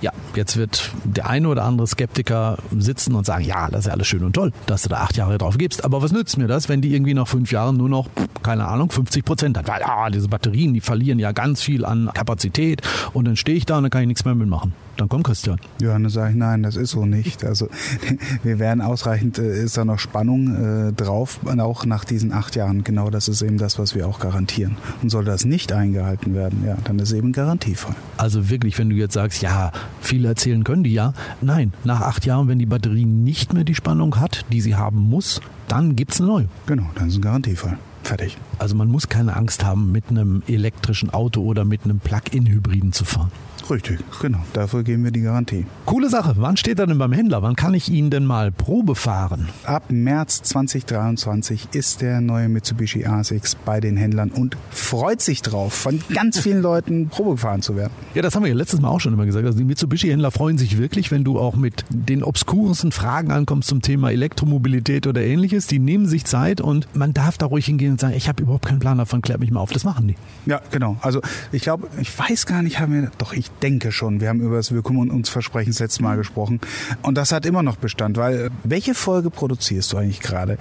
Ja, 0.00 0.12
jetzt 0.34 0.56
wird 0.56 0.90
der 1.04 1.28
eine 1.28 1.48
oder 1.48 1.64
andere 1.64 1.86
Skeptiker 1.86 2.58
sitzen 2.76 3.14
und 3.14 3.26
sagen, 3.26 3.44
ja, 3.44 3.68
das 3.68 3.80
ist 3.80 3.86
ja 3.86 3.92
alles 3.92 4.06
schön 4.06 4.24
und 4.24 4.34
toll, 4.34 4.52
dass 4.66 4.82
du 4.82 4.88
da 4.88 4.98
acht 4.98 5.16
Jahre 5.16 5.38
drauf 5.38 5.58
gibst. 5.58 5.84
Aber 5.84 6.02
was 6.02 6.12
nützt 6.12 6.38
mir 6.38 6.46
das, 6.46 6.68
wenn 6.68 6.80
die 6.80 6.94
irgendwie 6.94 7.14
nach 7.14 7.28
fünf 7.28 7.52
Jahren 7.52 7.76
nur 7.76 7.88
noch, 7.88 8.08
keine 8.42 8.66
Ahnung, 8.66 8.90
50 8.90 9.24
Prozent 9.24 9.58
hat? 9.58 9.68
Weil, 9.68 9.82
ah, 9.82 10.10
diese 10.10 10.28
Batterien, 10.28 10.74
die 10.74 10.80
verlieren 10.80 11.18
ja 11.18 11.32
ganz 11.32 11.62
viel 11.62 11.84
an 11.84 12.10
Kapazität 12.12 12.82
und 13.12 13.26
dann 13.26 13.36
stehe 13.36 13.56
ich 13.56 13.66
da 13.66 13.76
und 13.76 13.84
dann 13.84 13.90
kann 13.90 14.02
ich 14.02 14.08
nichts 14.08 14.24
mehr 14.24 14.34
mitmachen. 14.34 14.72
Dann 14.96 15.08
kommt 15.08 15.24
Christian. 15.24 15.58
Ja, 15.80 15.92
dann 15.92 16.08
sage 16.10 16.30
ich, 16.30 16.36
nein, 16.36 16.62
das 16.62 16.76
ist 16.76 16.90
so 16.90 17.06
nicht. 17.06 17.44
Also 17.44 17.68
wir 18.42 18.58
werden 18.58 18.80
ausreichend, 18.82 19.38
äh, 19.38 19.64
ist 19.64 19.76
da 19.76 19.84
noch 19.84 19.98
Spannung 19.98 20.88
äh, 20.88 20.92
drauf, 20.92 21.40
auch 21.58 21.86
nach 21.86 22.04
diesen 22.04 22.32
acht 22.32 22.56
Jahren. 22.56 22.84
Genau 22.84 23.10
das 23.10 23.28
ist 23.28 23.42
eben 23.42 23.58
das, 23.58 23.78
was 23.78 23.94
wir 23.94 24.06
auch 24.06 24.20
garantieren. 24.20 24.76
Und 25.02 25.10
soll 25.10 25.24
das 25.24 25.44
nicht 25.44 25.72
eingehalten 25.72 26.34
werden, 26.34 26.64
ja, 26.66 26.76
dann 26.84 26.98
ist 26.98 27.12
eben 27.12 27.32
garantievoll. 27.32 27.94
Also 28.16 28.50
wirklich, 28.50 28.78
wenn 28.78 28.90
du 28.90 28.96
jetzt 28.96 29.14
sagst, 29.14 29.42
ja, 29.42 29.71
viel 30.00 30.24
erzählen 30.24 30.64
können 30.64 30.84
die 30.84 30.92
ja. 30.92 31.12
Nein, 31.40 31.72
nach 31.84 32.00
acht 32.00 32.26
Jahren, 32.26 32.48
wenn 32.48 32.58
die 32.58 32.66
Batterie 32.66 33.04
nicht 33.04 33.52
mehr 33.52 33.64
die 33.64 33.74
Spannung 33.74 34.20
hat, 34.20 34.44
die 34.52 34.60
sie 34.60 34.76
haben 34.76 34.98
muss, 34.98 35.40
dann 35.68 35.96
gibt's 35.96 36.20
eine 36.20 36.28
neue. 36.28 36.48
Genau, 36.66 36.84
dann 36.94 37.08
ist 37.08 37.16
ein 37.16 37.22
Garantiefall. 37.22 37.78
Fertig. 38.02 38.36
Also 38.58 38.74
man 38.74 38.88
muss 38.88 39.08
keine 39.08 39.36
Angst 39.36 39.64
haben, 39.64 39.92
mit 39.92 40.10
einem 40.10 40.42
elektrischen 40.46 41.10
Auto 41.10 41.42
oder 41.42 41.64
mit 41.64 41.84
einem 41.84 42.00
Plug-in-Hybriden 42.00 42.92
zu 42.92 43.04
fahren. 43.04 43.30
Richtig, 43.72 44.00
genau. 44.20 44.40
Dafür 44.52 44.82
geben 44.82 45.02
wir 45.02 45.12
die 45.12 45.22
Garantie. 45.22 45.64
Coole 45.86 46.10
Sache. 46.10 46.34
Wann 46.36 46.58
steht 46.58 46.78
er 46.78 46.86
denn 46.86 46.98
beim 46.98 47.12
Händler? 47.12 47.40
Wann 47.40 47.56
kann 47.56 47.72
ich 47.72 47.88
ihn 47.90 48.10
denn 48.10 48.26
mal 48.26 48.52
Probe 48.52 48.94
fahren? 48.94 49.48
Ab 49.64 49.84
März 49.88 50.42
2023 50.42 51.68
ist 51.72 52.02
der 52.02 52.20
neue 52.20 52.50
Mitsubishi 52.50 53.06
ASX 53.06 53.54
bei 53.54 53.80
den 53.80 53.96
Händlern 53.96 54.30
und 54.30 54.58
freut 54.70 55.22
sich 55.22 55.40
drauf, 55.40 55.72
von 55.72 56.02
ganz 56.12 56.38
vielen 56.38 56.60
Leuten 56.62 57.08
Probe 57.08 57.30
gefahren 57.30 57.62
zu 57.62 57.74
werden. 57.74 57.94
Ja, 58.12 58.20
das 58.20 58.34
haben 58.34 58.42
wir 58.42 58.50
ja 58.50 58.54
letztes 58.54 58.78
Mal 58.82 58.90
auch 58.90 59.00
schon 59.00 59.14
immer 59.14 59.24
gesagt. 59.24 59.46
Also 59.46 59.56
die 59.56 59.64
Mitsubishi-Händler 59.64 60.32
freuen 60.32 60.58
sich 60.58 60.76
wirklich, 60.76 61.10
wenn 61.10 61.24
du 61.24 61.38
auch 61.38 61.56
mit 61.56 61.86
den 61.88 62.22
obskuresten 62.22 62.92
Fragen 62.92 63.30
ankommst 63.30 63.70
zum 63.70 63.80
Thema 63.80 64.10
Elektromobilität 64.10 65.06
oder 65.06 65.22
ähnliches. 65.22 65.66
Die 65.66 65.78
nehmen 65.78 66.04
sich 66.06 66.26
Zeit 66.26 66.60
und 66.60 66.94
man 66.94 67.14
darf 67.14 67.38
da 67.38 67.46
ruhig 67.46 67.64
hingehen 67.64 67.92
und 67.92 68.00
sagen, 68.00 68.14
ich 68.14 68.28
habe 68.28 68.42
überhaupt 68.42 68.66
keinen 68.66 68.80
Plan 68.80 68.98
davon, 68.98 69.22
klärt 69.22 69.40
mich 69.40 69.50
mal 69.50 69.60
auf. 69.60 69.72
Das 69.72 69.84
machen 69.84 70.08
die. 70.08 70.16
Ja, 70.44 70.60
genau. 70.70 70.98
Also 71.00 71.22
ich 71.52 71.62
glaube, 71.62 71.88
ich 71.98 72.18
weiß 72.18 72.44
gar 72.44 72.62
nicht, 72.62 72.78
haben 72.78 72.92
wir, 72.92 73.10
doch 73.16 73.32
ich 73.32 73.50
denke 73.62 73.92
schon, 73.92 74.20
wir 74.20 74.28
haben 74.28 74.40
über 74.40 74.56
das 74.56 74.72
Willkommen 74.72 74.98
und 74.98 75.10
uns 75.10 75.28
Versprechen 75.28 75.70
das 75.70 75.78
letzte 75.78 76.02
Mal 76.02 76.16
gesprochen. 76.16 76.60
Und 77.02 77.16
das 77.16 77.32
hat 77.32 77.46
immer 77.46 77.62
noch 77.62 77.76
Bestand, 77.76 78.16
weil 78.16 78.50
welche 78.64 78.94
Folge 78.94 79.30
produzierst 79.30 79.92
du 79.92 79.98
eigentlich 79.98 80.20
gerade? 80.20 80.58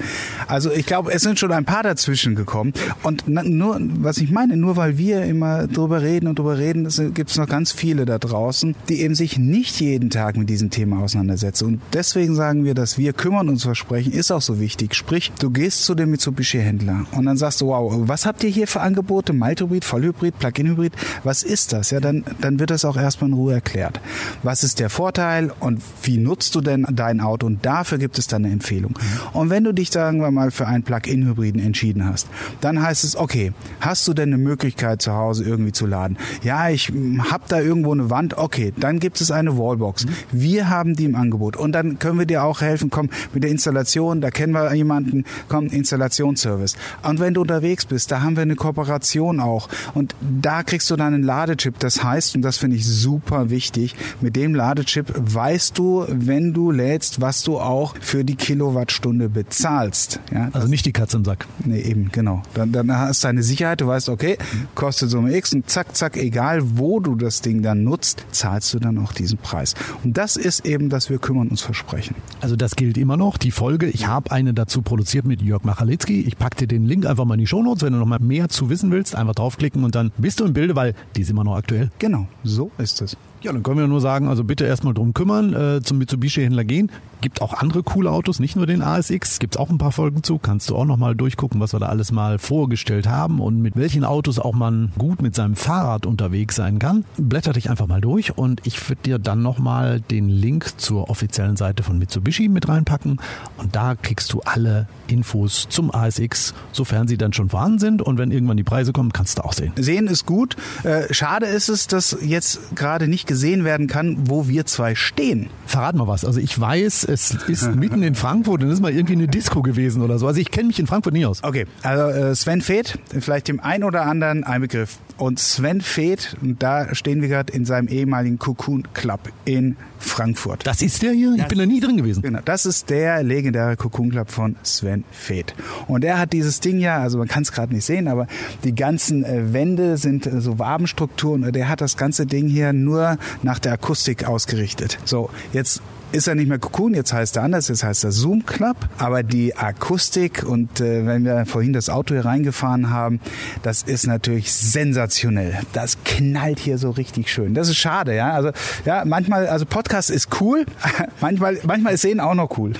Also 0.48 0.72
ich 0.72 0.86
glaube, 0.86 1.12
es 1.12 1.24
sind 1.24 1.40
schon 1.40 1.52
ein 1.52 1.66
paar 1.66 1.84
dazwischen 1.84 2.36
gekommen. 2.36 2.74
Und 3.02 3.28
nur, 3.28 3.80
was 3.80 4.18
ich 4.18 4.32
meine, 4.32 4.56
nur 4.56 4.76
weil 4.78 4.98
wir 4.98 5.24
immer 5.24 5.68
drüber 5.68 6.02
reden 6.02 6.28
und 6.28 6.38
drüber 6.38 6.58
reden, 6.58 6.88
gibt 7.14 7.32
es 7.32 7.38
noch 7.38 7.48
ganz 7.48 7.72
viele 7.72 8.06
da 8.06 8.20
draußen, 8.20 8.76
die 8.88 9.02
eben 9.02 9.16
sich 9.16 9.38
nicht 9.38 9.80
jeden 9.80 10.10
Tag 10.10 10.38
mit 10.38 10.50
diesem 10.50 10.70
Thema 10.70 11.00
auseinandersetzen. 11.02 11.66
Und 11.66 11.82
deswegen 11.94 12.36
sagen 12.36 12.66
wir, 12.66 12.76
dass 12.76 12.98
wir 12.98 13.14
kümmern 13.14 13.50
uns 13.50 13.64
versprechen, 13.64 14.14
ist 14.14 14.32
auch 14.32 14.42
so 14.42 14.60
wichtig. 14.60 14.94
Sprich, 14.94 15.32
du 15.40 15.50
gehst 15.50 15.86
zu 15.86 15.96
dem 15.96 16.12
Mitsubishi-Händler 16.12 17.06
und 17.12 17.26
dann 17.26 17.38
sagst 17.38 17.62
du, 17.62 17.68
wow, 17.68 17.94
was 18.08 18.26
habt 18.26 18.44
ihr 18.44 18.50
hier 18.50 18.68
für 18.68 18.82
Angebote? 18.82 19.34
Mild-Hybrid, 19.34 19.86
Vollhybrid, 19.86 20.38
Plug-in-Hybrid? 20.38 20.94
Was 21.24 21.42
ist 21.44 21.74
das? 21.74 21.90
Ja, 21.90 22.00
dann, 22.00 22.24
dann 22.42 22.60
wird 22.60 22.70
das 22.70 22.81
auch 22.86 22.98
erstmal 22.98 23.30
in 23.30 23.36
Ruhe 23.36 23.54
erklärt. 23.54 24.00
Was 24.44 24.64
ist 24.64 24.80
der 24.80 24.90
Vorteil 24.90 25.52
und 25.60 25.82
wie 26.04 26.18
nutzt 26.18 26.56
du 26.56 26.62
denn 26.62 26.86
dein 26.92 27.22
Auto? 27.22 27.46
Und 27.46 27.66
dafür 27.66 27.98
gibt 27.98 28.18
es 28.18 28.28
dann 28.28 28.46
eine 28.46 28.54
Empfehlung. 28.54 28.98
Und 29.34 29.50
wenn 29.50 29.64
du 29.64 29.74
dich, 29.74 29.92
sagen 29.92 30.22
wir 30.22 30.32
mal, 30.32 30.52
für 30.52 30.68
einen 30.68 30.84
Plug-in-Hybriden 30.84 31.62
entschieden 31.62 32.06
hast, 32.06 32.28
dann 32.62 32.82
heißt 32.82 33.04
es, 33.04 33.16
okay, 33.16 33.54
hast 33.80 34.08
du 34.08 34.14
denn 34.14 34.30
eine 34.30 34.38
Möglichkeit 34.38 35.02
zu 35.02 35.14
Hause 35.14 35.44
irgendwie 35.44 35.72
zu 35.72 35.86
laden? 35.86 36.18
Ja, 36.44 36.70
ich 36.70 36.92
habe 37.30 37.44
da 37.48 37.60
irgendwo 37.60 37.92
eine 37.92 38.10
Wand, 38.10 38.38
okay, 38.38 38.74
dann 38.80 39.00
gibt 39.00 39.22
es 39.22 39.32
eine 39.32 39.58
Wallbox. 39.58 40.06
Wir 40.32 40.70
haben 40.70 40.96
die 40.96 41.06
im 41.06 41.16
Angebot 41.16 41.58
und 41.58 41.72
dann 41.72 42.00
können 42.00 42.20
wir 42.20 42.26
dir 42.26 42.44
auch 42.44 42.62
helfen, 42.62 42.90
komm, 42.90 43.10
mit 43.34 43.44
der 43.44 43.52
Installation, 43.52 44.22
da 44.22 44.30
kennen 44.32 44.54
wir 44.54 44.74
jemanden, 44.74 45.26
komm, 45.48 45.68
Installationsservice. 45.68 46.76
Und 47.04 47.20
wenn 47.20 47.34
du 47.34 47.42
unterwegs 47.42 47.86
bist, 47.86 48.12
da 48.12 48.22
haben 48.22 48.36
wir 48.36 48.44
eine 48.44 48.56
Kooperation 48.56 49.40
auch 49.40 49.70
und 49.94 50.16
da 50.22 50.64
kriegst 50.64 50.90
du 50.90 50.96
dann 50.96 51.14
einen 51.14 51.24
Ladechip. 51.24 51.80
Das 51.80 52.04
heißt, 52.04 52.36
und 52.36 52.42
das 52.42 52.58
finde 52.58 52.71
ich 52.72 52.88
super 52.88 53.50
wichtig, 53.50 53.96
mit 54.22 54.36
dem 54.36 54.56
Ladechip 54.56 55.14
weißt 55.16 55.78
du, 55.78 56.06
wenn 56.08 56.54
du 56.54 56.72
lädst, 56.72 57.22
was 57.22 57.44
du 57.44 57.60
auch 57.60 57.96
für 58.00 58.24
die 58.24 58.36
Kilowattstunde 58.36 59.30
bezahlst. 59.30 60.20
Ja, 60.34 60.50
Also 60.54 60.68
nicht 60.68 60.86
die 60.86 60.94
Katze 60.94 61.18
im 61.18 61.26
Sack. 61.26 61.48
Nee, 61.66 61.82
eben, 61.82 62.12
genau. 62.12 62.42
Dann, 62.54 62.72
dann 62.72 62.92
hast 62.92 63.24
du 63.24 63.28
eine 63.28 63.44
Sicherheit, 63.44 63.82
du 63.82 63.88
weißt, 63.88 64.10
okay, 64.10 64.38
kostet 64.76 65.10
Summe 65.10 65.36
X 65.36 65.54
und 65.54 65.70
zack, 65.70 65.96
zack, 65.96 66.18
egal 66.18 66.62
wo 66.78 67.00
du 67.00 67.16
das 67.16 67.42
Ding 67.42 67.62
dann 67.62 67.84
nutzt, 67.84 68.26
zahlst 68.32 68.74
du 68.74 68.80
dann 68.80 68.98
auch 68.98 69.14
diesen 69.14 69.38
Preis. 69.38 69.76
Und 70.04 70.18
das 70.18 70.38
ist 70.38 70.66
eben, 70.66 70.90
dass 70.90 71.10
wir 71.10 71.20
kümmern 71.20 71.48
uns 71.50 71.62
versprechen. 71.62 72.16
Also 72.42 72.56
das 72.56 72.76
gilt 72.76 72.98
immer 72.98 73.18
noch. 73.18 73.38
Die 73.38 73.52
Folge, 73.52 73.88
ich 73.88 74.08
habe 74.08 74.32
eine 74.32 74.54
dazu 74.54 74.82
produziert 74.82 75.26
mit 75.26 75.42
Jörg 75.42 75.64
Machalitzki. 75.64 76.22
Ich 76.22 76.38
pack 76.38 76.58
dir 76.58 76.68
den 76.68 76.86
Link 76.86 77.06
einfach 77.06 77.26
mal 77.26 77.36
in 77.36 77.40
die 77.40 77.48
Shownotes, 77.48 77.84
wenn 77.84 77.94
du 77.94 78.00
noch 78.00 78.06
mal 78.06 78.20
mehr 78.20 78.50
zu 78.50 78.70
wissen 78.70 78.92
willst, 78.92 79.16
einfach 79.16 79.36
draufklicken 79.36 79.84
und 79.84 79.96
dann 79.96 80.12
bist 80.18 80.40
du 80.40 80.46
im 80.46 80.54
Bilde, 80.54 80.76
weil 80.76 80.94
die 81.16 81.22
ist 81.22 81.30
immer 81.30 81.44
noch 81.44 81.56
aktuell. 81.56 81.90
Genau, 82.00 82.28
so 82.44 82.61
ist 82.78 83.02
es. 83.02 83.18
Ja, 83.42 83.52
dann 83.52 83.64
können 83.64 83.80
wir 83.80 83.88
nur 83.88 84.02
sagen, 84.02 84.28
also 84.28 84.44
bitte 84.44 84.66
erstmal 84.66 84.94
drum 84.94 85.14
kümmern, 85.14 85.54
äh, 85.54 85.82
zum 85.82 85.98
Mitsubishi-Händler 85.98 86.64
gehen. 86.64 86.92
Gibt 87.22 87.42
auch 87.42 87.54
andere 87.54 87.84
coole 87.84 88.10
Autos, 88.10 88.40
nicht 88.40 88.56
nur 88.56 88.66
den 88.66 88.82
ASX. 88.82 89.38
Gibt 89.38 89.60
auch 89.60 89.70
ein 89.70 89.78
paar 89.78 89.92
Folgen 89.92 90.24
zu. 90.24 90.40
Kannst 90.40 90.72
du 90.72 90.76
auch 90.76 90.86
nochmal 90.86 91.16
durchgucken, 91.16 91.60
was 91.60 91.74
wir 91.74 91.80
da 91.80 91.86
alles 91.86 92.12
mal 92.12 92.40
vorgestellt 92.40 93.08
haben 93.08 93.40
und 93.40 93.62
mit 93.62 93.76
welchen 93.76 94.04
Autos 94.04 94.40
auch 94.40 94.54
man 94.54 94.92
gut 94.98 95.22
mit 95.22 95.36
seinem 95.36 95.56
Fahrrad 95.56 96.08
unterwegs 96.08 96.56
sein 96.56 96.80
kann. 96.80 97.06
Blätter 97.18 97.54
dich 97.54 97.70
einfach 97.70 97.86
mal 97.86 98.02
durch 98.02 98.36
und 98.36 98.62
ich 98.66 98.90
würde 98.90 99.04
dir 99.04 99.20
dann 99.20 99.44
nochmal 99.44 100.02
den 100.02 100.30
Link 100.30 100.80
zur 100.80 101.12
offiziellen 101.12 101.58
Seite 101.58 101.84
von 101.84 102.00
Mitsubishi 102.00 102.50
mit 102.50 102.68
reinpacken. 102.68 103.22
Und 103.58 103.76
da 103.76 103.94
kriegst 103.94 104.34
du 104.34 104.42
alle 104.42 104.88
Infos 105.08 105.68
zum 105.70 105.94
ASX, 105.94 106.56
sofern 106.72 107.08
sie 107.08 107.18
dann 107.18 107.34
schon 107.34 107.50
vorhanden 107.50 107.78
sind. 107.78 108.02
Und 108.02 108.18
wenn 108.18 108.32
irgendwann 108.32 108.58
die 108.58 108.64
Preise 108.64 108.94
kommen, 108.94 109.14
kannst 109.14 109.38
du 109.38 109.44
auch 109.44 109.54
sehen. 109.54 109.74
Sehen 109.76 110.08
ist 110.08 110.26
gut. 110.26 110.56
Äh, 110.84 111.14
schade 111.14 111.46
ist 111.46 111.70
es, 111.70 111.86
dass 111.86 112.18
jetzt 112.22 112.76
gerade 112.76 113.08
nicht 113.08 113.28
gesehen 113.28 113.64
werden 113.64 113.86
kann, 113.86 114.28
wo 114.28 114.48
wir 114.48 114.66
zwei 114.66 114.96
stehen. 114.96 115.50
Verrat 115.68 115.96
mal 115.96 116.08
was. 116.08 116.26
Also 116.26 116.40
ich 116.40 116.60
weiß, 116.60 117.04
es 117.12 117.32
ist 117.48 117.76
mitten 117.76 118.04
in 118.04 118.16
Frankfurt 118.16 118.64
und 118.64 118.72
ist 118.72 118.82
mal 118.82 118.92
irgendwie 118.92 119.14
eine 119.14 119.28
Disco 119.28 119.62
gewesen 119.62 120.02
oder 120.02 120.18
so. 120.18 120.28
Also 120.28 120.40
ich 120.40 120.50
kenne 120.50 120.68
mich 120.68 120.80
in 120.80 120.88
Frankfurt 120.88 121.14
nie 121.14 121.26
aus. 121.26 121.44
Okay, 121.44 121.66
also 121.84 122.04
äh, 122.04 122.36
Sven 122.36 122.62
Feth, 122.62 122.98
vielleicht 123.20 123.50
dem 123.50 123.60
ein 123.60 123.84
oder 123.84 124.06
anderen 124.06 124.44
ein 124.44 124.62
Begriff. 124.62 124.98
Und 125.18 125.40
Sven 125.40 125.82
Feth, 125.82 126.38
da 126.42 126.96
stehen 126.96 127.22
wir 127.22 127.28
gerade 127.28 127.52
in 127.54 127.66
seinem 127.66 127.88
ehemaligen 127.90 128.40
Cocoon 128.40 128.88
Club 128.94 129.30
in 129.46 129.76
Frankfurt. 130.00 130.66
Das 130.66 130.82
ist 130.82 131.04
der 131.04 131.12
hier? 131.12 131.36
Ich 131.38 131.46
bin 131.48 131.60
da 131.60 131.66
nie 131.66 131.80
drin 131.80 131.98
gewesen. 131.98 132.22
Genau, 132.22 132.40
das 132.44 132.66
ist 132.66 132.90
der 132.90 133.22
legendäre 133.24 133.76
Cocoon 133.76 134.10
Club 134.10 134.32
von 134.32 134.56
Sven 134.64 135.04
Feth. 135.12 135.54
Und 135.88 136.04
er 136.04 136.18
hat 136.18 136.34
dieses 136.34 136.60
Ding 136.60 136.80
ja, 136.80 137.00
also 137.00 137.18
man 137.18 137.28
kann 137.28 137.44
es 137.44 137.52
gerade 137.52 137.74
nicht 137.74 137.86
sehen, 137.86 138.08
aber 138.08 138.28
die 138.64 138.74
ganzen 138.74 139.24
äh, 139.24 139.54
Wände 139.54 139.98
sind 139.98 140.26
äh, 140.26 140.42
so 140.42 140.58
Wabenstrukturen 140.58 141.44
und 141.44 141.56
er 141.56 141.68
hat 141.68 141.82
das 141.82 141.98
ganze 141.98 142.26
Ding 142.26 142.48
hier 142.48 142.74
nur 142.74 143.18
nach 143.44 143.60
der 143.60 143.74
Akustik 143.74 144.26
ausgerichtet. 144.26 144.98
So, 145.06 145.30
jetzt 145.54 145.82
ist 146.12 146.28
er 146.28 146.36
nicht 146.36 146.48
mehr 146.48 146.60
Cocoon, 146.60 146.94
jetzt 146.94 147.14
heißt 147.14 147.38
er 147.38 147.44
anders, 147.44 147.68
jetzt 147.70 147.84
heißt 147.84 148.04
er 148.04 148.12
Zoom 148.12 148.46
Club. 148.46 148.76
Aber 148.98 149.24
die 149.24 149.56
Akustik 149.56 150.44
und 150.44 150.82
äh, 150.82 151.06
wenn 151.06 151.24
wir 151.24 151.46
vorhin 151.46 151.74
das 151.74 151.90
Auto 151.90 152.14
hier 152.14 152.26
reingefahren 152.26 152.90
haben, 152.90 153.20
das 153.64 153.84
ist 153.84 154.08
natürlich 154.08 154.52
sensationell. 154.52 155.60
Das 155.74 155.98
knallt 156.04 156.60
hier 156.60 156.78
so 156.78 156.90
richtig 156.92 157.30
schön. 157.32 157.54
Das 157.54 157.70
ist 157.70 157.78
schade, 157.78 158.16
ja. 158.16 158.32
Also 158.32 158.52
ja, 158.86 159.06
manchmal, 159.06 159.48
also 159.48 159.66
Podcast 159.66 160.10
ist 160.10 160.42
cool, 160.42 160.66
manchmal, 161.22 161.60
manchmal 161.64 161.94
ist 161.94 162.02
Sehen 162.02 162.20
auch 162.20 162.34
noch 162.34 162.58
cool. 162.58 162.74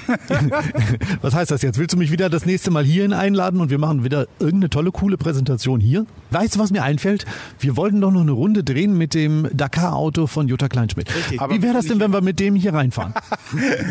Was 1.22 1.36
heißt 1.36 1.52
das 1.52 1.62
jetzt? 1.62 1.78
Willst 1.78 1.94
du 1.94 1.98
mich 1.98 2.12
wieder 2.12 2.30
das 2.30 2.46
nächste 2.46 2.72
Mal 2.72 2.84
hierhin 2.84 3.14
einladen 3.14 3.62
und 3.62 3.70
wir 3.70 3.78
machen 3.78 4.04
wieder 4.04 4.26
irgendeine 4.40 4.70
tolle, 4.72 4.92
coole 4.92 5.18
Präsentation 5.18 5.80
hier? 5.80 6.08
Weißt 6.32 6.56
du, 6.56 6.60
was 6.60 6.72
mir 6.72 6.82
einfällt? 6.84 7.26
Wir 7.60 7.78
wollten 7.78 8.02
doch 8.02 8.10
noch 8.10 8.22
eine 8.22 8.32
Runde 8.32 8.64
drehen 8.64 8.98
mit 8.98 9.14
dem 9.14 9.48
Dakar-Auto 9.54 10.28
von 10.28 10.48
Jutta 10.48 10.70
Kleinschmidt. 10.70 11.14
Richtig. 11.14 11.40
Wie 11.40 11.62
wäre 11.62 11.74
das 11.74 11.86
denn, 11.86 12.00
wenn 12.00 12.12
wir 12.12 12.22
mit 12.22 12.40
dem 12.40 12.56
hier 12.56 12.74
reinfahren? 12.74 13.14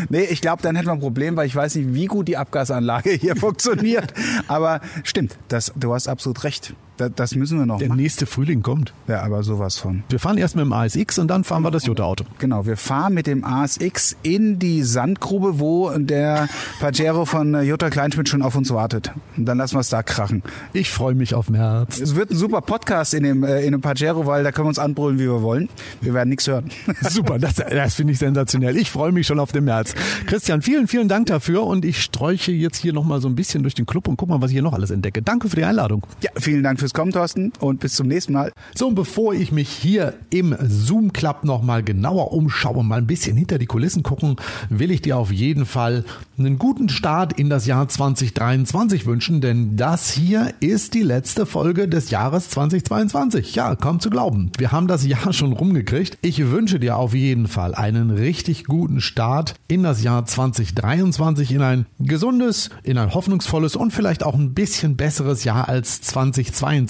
Nee, 0.09 0.23
ich 0.23 0.41
glaube, 0.41 0.61
dann 0.61 0.75
hätten 0.75 0.87
wir 0.87 0.93
ein 0.93 0.99
Problem, 0.99 1.35
weil 1.35 1.47
ich 1.47 1.55
weiß 1.55 1.75
nicht, 1.75 1.93
wie 1.93 2.05
gut 2.05 2.27
die 2.27 2.37
Abgasanlage 2.37 3.11
hier 3.11 3.35
funktioniert. 3.37 4.13
Aber 4.47 4.81
stimmt, 5.03 5.37
das, 5.47 5.71
du 5.75 5.93
hast 5.93 6.07
absolut 6.07 6.43
recht. 6.43 6.73
Das, 7.01 7.11
das 7.15 7.35
müssen 7.35 7.57
wir 7.57 7.65
noch 7.65 7.79
Der 7.79 7.87
machen. 7.89 7.99
nächste 7.99 8.25
Frühling 8.27 8.61
kommt. 8.61 8.93
Ja, 9.07 9.23
aber 9.23 9.41
sowas 9.41 9.77
von. 9.77 10.03
Wir 10.09 10.19
fahren 10.19 10.37
erst 10.37 10.55
mit 10.55 10.63
dem 10.65 10.71
ASX 10.71 11.17
und 11.17 11.27
dann 11.29 11.43
fahren 11.43 11.63
wir 11.63 11.71
das 11.71 11.85
Jutta-Auto. 11.87 12.25
Genau, 12.37 12.65
wir 12.67 12.77
fahren 12.77 13.13
mit 13.15 13.25
dem 13.25 13.43
ASX 13.43 14.15
in 14.21 14.59
die 14.59 14.83
Sandgrube, 14.83 15.59
wo 15.59 15.89
der 15.97 16.47
Pajero 16.79 17.25
von 17.25 17.55
äh, 17.55 17.61
Jutta 17.63 17.89
Kleinschmidt 17.89 18.29
schon 18.29 18.43
auf 18.43 18.55
uns 18.55 18.69
wartet. 18.71 19.11
Und 19.35 19.45
dann 19.45 19.57
lassen 19.57 19.75
wir 19.75 19.79
es 19.79 19.89
da 19.89 20.03
krachen. 20.03 20.43
Ich 20.73 20.91
freue 20.91 21.15
mich 21.15 21.33
auf 21.33 21.49
März. 21.49 21.99
Es 21.99 22.15
wird 22.15 22.29
ein 22.31 22.37
super 22.37 22.61
Podcast 22.61 23.13
in 23.15 23.23
dem, 23.23 23.43
äh, 23.43 23.61
in 23.65 23.71
dem 23.71 23.81
Pajero, 23.81 24.25
weil 24.27 24.43
da 24.43 24.51
können 24.51 24.65
wir 24.65 24.69
uns 24.69 24.79
anbrüllen, 24.79 25.17
wie 25.17 25.23
wir 25.25 25.41
wollen. 25.41 25.69
Wir 26.01 26.13
werden 26.13 26.29
nichts 26.29 26.47
hören. 26.47 26.69
Super, 27.01 27.39
das, 27.39 27.55
das 27.55 27.95
finde 27.95 28.13
ich 28.13 28.19
sensationell. 28.19 28.77
Ich 28.77 28.91
freue 28.91 29.11
mich 29.11 29.25
schon 29.27 29.39
auf 29.39 29.51
den 29.51 29.63
März. 29.65 29.95
Christian, 30.27 30.61
vielen, 30.61 30.87
vielen 30.87 31.07
Dank 31.07 31.25
dafür 31.27 31.63
und 31.63 31.83
ich 31.85 32.01
sträuche 32.01 32.51
jetzt 32.51 32.77
hier 32.77 32.93
nochmal 32.93 33.21
so 33.21 33.27
ein 33.27 33.35
bisschen 33.35 33.63
durch 33.63 33.73
den 33.73 33.85
Club 33.85 34.07
und 34.07 34.17
guck 34.17 34.29
mal, 34.29 34.41
was 34.41 34.51
ich 34.51 34.55
hier 34.55 34.61
noch 34.61 34.73
alles 34.73 34.91
entdecke. 34.91 35.21
Danke 35.21 35.49
für 35.49 35.55
die 35.55 35.65
Einladung. 35.65 36.05
Ja, 36.21 36.29
vielen 36.39 36.63
Dank 36.63 36.79
fürs 36.79 36.90
Kommen, 36.93 37.11
Thorsten, 37.11 37.53
und 37.59 37.79
bis 37.79 37.95
zum 37.95 38.07
nächsten 38.07 38.33
Mal. 38.33 38.51
So, 38.75 38.87
und 38.87 38.95
bevor 38.95 39.33
ich 39.33 39.51
mich 39.51 39.69
hier 39.69 40.13
im 40.29 40.55
Zoom 40.61 41.13
Club 41.13 41.43
nochmal 41.43 41.83
genauer 41.83 42.33
umschaue, 42.33 42.83
mal 42.83 42.97
ein 42.97 43.07
bisschen 43.07 43.37
hinter 43.37 43.57
die 43.57 43.65
Kulissen 43.65 44.03
gucken, 44.03 44.35
will 44.69 44.91
ich 44.91 45.01
dir 45.01 45.17
auf 45.17 45.31
jeden 45.31 45.65
Fall 45.65 46.03
einen 46.37 46.57
guten 46.57 46.89
Start 46.89 47.33
in 47.33 47.49
das 47.49 47.65
Jahr 47.65 47.87
2023 47.87 49.05
wünschen, 49.05 49.41
denn 49.41 49.77
das 49.77 50.11
hier 50.11 50.53
ist 50.59 50.93
die 50.93 51.03
letzte 51.03 51.45
Folge 51.45 51.87
des 51.87 52.09
Jahres 52.09 52.49
2022. 52.49 53.55
Ja, 53.55 53.75
kaum 53.75 53.99
zu 53.99 54.09
glauben. 54.09 54.51
Wir 54.57 54.71
haben 54.71 54.87
das 54.87 55.05
Jahr 55.05 55.33
schon 55.33 55.53
rumgekriegt. 55.53 56.17
Ich 56.21 56.49
wünsche 56.49 56.79
dir 56.79 56.97
auf 56.97 57.13
jeden 57.13 57.47
Fall 57.47 57.75
einen 57.75 58.11
richtig 58.11 58.65
guten 58.65 59.01
Start 59.01 59.55
in 59.67 59.83
das 59.83 60.03
Jahr 60.03 60.25
2023, 60.25 61.51
in 61.51 61.61
ein 61.61 61.85
gesundes, 61.99 62.69
in 62.83 62.97
ein 62.97 63.13
hoffnungsvolles 63.13 63.75
und 63.75 63.91
vielleicht 63.91 64.23
auch 64.23 64.35
ein 64.35 64.53
bisschen 64.53 64.97
besseres 64.97 65.43
Jahr 65.43 65.69
als 65.69 66.01
2022. 66.01 66.80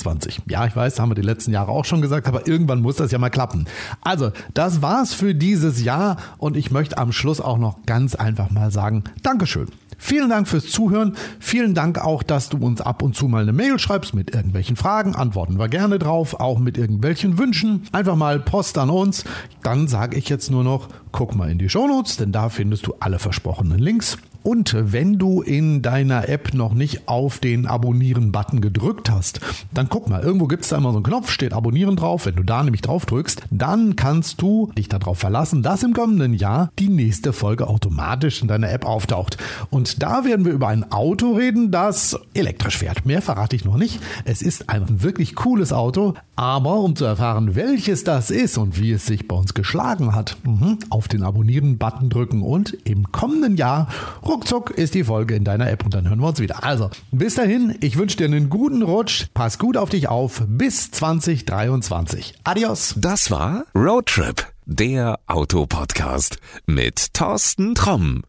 Ja, 0.48 0.66
ich 0.66 0.76
weiß, 0.76 1.00
haben 1.00 1.12
wir 1.12 1.16
die 1.16 1.22
letzten 1.22 1.52
Jahre 1.52 1.72
auch 1.72 1.86
schon 1.86 2.02
gesagt, 2.02 2.28
aber 2.28 2.48
irgendwann 2.48 2.82
muss 2.82 2.96
das 2.96 3.12
ja 3.12 3.18
mal 3.18 3.30
klappen. 3.30 3.66
Also, 4.02 4.32
das 4.54 4.82
war's 4.82 5.14
für 5.14 5.36
dieses 5.36 5.84
Jahr 5.84 6.18
und 6.38 6.58
ich 6.58 6.72
möchte 6.72 6.98
am 6.98 7.12
Schluss 7.12 7.42
auch 7.42 7.58
noch 7.58 7.86
ganz 7.86 8.16
einfach 8.16 8.52
mal 8.52 8.72
sagen, 8.72 9.04
Dankeschön. 9.24 9.68
Vielen 10.04 10.32
Dank 10.32 10.48
fürs 10.48 10.66
Zuhören. 10.66 11.16
Vielen 11.40 11.76
Dank 11.76 12.00
auch, 12.00 12.24
dass 12.24 12.50
du 12.50 12.58
uns 12.58 12.82
ab 12.82 13.04
und 13.04 13.16
zu 13.16 13.28
mal 13.28 13.44
eine 13.44 13.54
Mail 13.54 13.78
schreibst 13.78 14.16
mit 14.16 14.34
irgendwelchen 14.34 14.76
Fragen. 14.76 15.14
Antworten 15.14 15.60
wir 15.60 15.70
gerne 15.70 16.00
drauf, 16.00 16.40
auch 16.40 16.58
mit 16.58 16.76
irgendwelchen 16.76 17.38
Wünschen. 17.38 17.84
Einfach 17.92 18.16
mal 18.16 18.40
Post 18.40 18.80
an 18.80 18.90
uns. 18.90 19.26
Dann 19.62 19.88
sage 19.88 20.18
ich 20.18 20.28
jetzt 20.28 20.50
nur 20.50 20.64
noch, 20.64 20.88
guck 21.12 21.36
mal 21.36 21.52
in 21.52 21.60
die 21.60 21.70
Shownotes, 21.70 22.18
denn 22.18 22.32
da 22.32 22.50
findest 22.50 22.88
du 22.88 22.96
alle 23.00 23.20
versprochenen 23.20 23.78
Links. 23.78 24.18
Und 24.44 24.76
wenn 24.78 25.20
du 25.20 25.42
in 25.42 25.82
deiner 25.82 26.28
App 26.28 26.54
noch 26.54 26.74
nicht 26.74 27.08
auf 27.08 27.40
den 27.40 27.68
Abonnieren-Button 27.68 28.62
gedrückt 28.62 29.12
hast, 29.12 29.40
dann 29.74 29.88
guck 29.90 30.10
mal, 30.10 30.22
irgendwo 30.22 30.48
gibt 30.48 30.64
es 30.64 30.70
da 30.70 30.78
immer 30.78 30.92
so 30.92 30.98
einen 30.98 31.04
Knopf, 31.04 31.30
steht 31.30 31.54
Abonnieren 31.54 31.96
drauf. 31.96 32.26
Wenn 32.26 32.36
du 32.36 32.44
da 32.44 32.64
nämlich 32.64 32.82
drauf 32.82 33.06
drückst, 33.06 33.44
dann 33.52 33.96
kannst 33.96 34.42
du 34.42 34.72
dich 34.78 34.90
darauf 34.90 35.20
verlassen, 35.20 35.62
dass 35.62 35.84
im 35.84 35.94
kommenden 35.94 36.34
Jahr 36.34 36.72
die 36.80 36.90
nächste 36.90 37.34
Folge 37.34 37.68
automatisch 37.68 38.42
in 38.42 38.48
deiner 38.48 38.72
App 38.72 38.86
auftaucht. 38.86 39.38
Und 39.70 40.02
da 40.02 40.26
werden 40.26 40.46
wir 40.46 40.54
über 40.54 40.70
ein 40.70 40.92
Auto 40.92 41.34
reden, 41.34 41.72
das 41.72 42.20
elektrisch 42.34 42.78
fährt. 42.80 43.06
Mehr 43.06 43.22
verrate 43.22 43.56
ich 43.56 43.66
noch 43.66 43.78
nicht. 43.78 44.00
Es 44.26 44.42
ist 44.42 44.70
ein 44.70 45.04
wirklich 45.04 45.36
cooles 45.36 45.72
Auto, 45.72 46.16
aber 46.36 46.80
um 46.80 46.96
zu 46.96 47.06
erfahren, 47.06 47.56
welches 47.56 48.04
das 48.04 48.32
ist 48.32 48.58
und 48.58 48.80
wie 48.80 48.92
es 48.92 49.06
sich 49.06 49.28
bei 49.28 49.36
uns 49.36 49.54
geschlagen 49.54 50.16
hat, 50.16 50.38
mhm, 50.44 50.80
auf 50.90 51.08
den 51.08 51.24
Abonnieren-Button 51.24 52.10
drücken 52.10 52.42
und 52.42 52.78
im 52.84 53.12
kommenden 53.12 53.58
Jahr 53.58 53.88
ruckzuck 54.32 54.72
ist 54.72 54.96
die 54.96 55.04
Folge 55.04 55.36
in 55.36 55.44
deiner 55.44 55.70
App 55.70 55.84
und 55.84 55.94
dann 55.94 56.08
hören 56.08 56.20
wir 56.20 56.28
uns 56.28 56.40
wieder. 56.40 56.64
Also, 56.64 56.90
bis 57.12 57.36
dahin, 57.36 57.78
ich 57.82 57.98
wünsche 57.98 58.18
dir 58.18 58.26
einen 58.26 58.50
guten 58.50 58.82
Rutsch, 58.82 59.28
pass 59.34 59.60
gut 59.60 59.78
auf 59.78 59.90
dich 59.90 60.08
auf, 60.08 60.44
bis 60.48 60.90
2023. 60.92 62.36
Adios. 62.44 62.96
Das 62.98 63.30
war 63.30 63.66
Roadtrip, 63.76 64.48
der 64.66 65.20
Autopodcast 65.28 66.38
mit 66.66 67.14
Thorsten 67.14 67.76
Tromm. 67.76 68.24